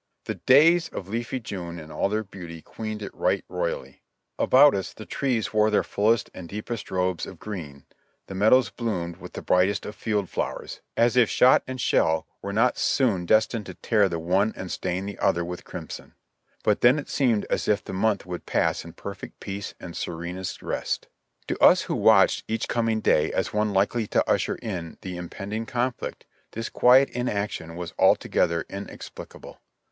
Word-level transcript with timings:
The 0.25 0.33
days 0.33 0.89
of 0.89 1.07
leafy 1.09 1.39
June 1.39 1.77
in 1.77 1.91
all 1.91 2.09
her 2.09 2.23
beauty 2.23 2.63
queened 2.63 3.03
it 3.03 3.13
right 3.13 3.45
roy 3.47 3.71
ally. 3.71 3.99
About 4.39 4.73
us 4.73 4.93
the 4.93 5.05
trees 5.05 5.53
wore 5.53 5.69
their 5.69 5.83
fullest 5.83 6.31
and 6.33 6.49
deepest 6.49 6.89
robes 6.89 7.27
of 7.27 7.37
green, 7.37 7.85
the 8.25 8.33
meadows 8.33 8.71
bloomed 8.71 9.17
with 9.17 9.33
the 9.33 9.43
brightest 9.43 9.85
of 9.85 9.93
field 9.93 10.27
flowers, 10.27 10.81
164 10.97 11.45
JOHNNY 11.49 11.53
REB 11.57 11.63
AND 11.67 11.67
BII,I,Y 11.67 11.69
YANK 11.69 11.77
as 11.77 11.85
if 11.85 11.89
shot 12.01 12.01
and 12.01 12.05
shell 12.09 12.27
were 12.41 12.51
not 12.51 12.77
soon 12.79 13.25
destined 13.27 13.65
to 13.67 13.73
tear 13.75 14.09
the 14.09 14.17
one 14.17 14.53
and 14.55 14.71
stain 14.71 15.05
the 15.05 15.19
other 15.19 15.45
with 15.45 15.63
crimson. 15.63 16.15
But 16.63 16.81
then 16.81 16.97
it 16.97 17.07
seemed 17.07 17.45
as 17.51 17.67
if 17.67 17.83
the 17.83 17.93
month 17.93 18.25
would 18.25 18.47
pass 18.47 18.83
in 18.83 18.93
perfect 18.93 19.39
peace 19.39 19.75
and 19.79 19.95
serenest 19.95 20.63
rest. 20.63 21.09
To 21.47 21.63
us 21.63 21.83
who 21.83 21.93
watched 21.93 22.43
each 22.47 22.67
coming 22.67 23.01
day 23.01 23.31
as 23.31 23.53
one 23.53 23.71
likely 23.71 24.07
to 24.07 24.27
usher 24.27 24.55
in 24.55 24.97
the 25.01 25.15
impending 25.15 25.67
conflict, 25.67 26.25
this 26.53 26.69
quiet 26.69 27.11
inaction 27.11 27.75
was 27.75 27.93
altogether 27.99 28.63
inex 28.63 29.11
plicable. 29.11 29.57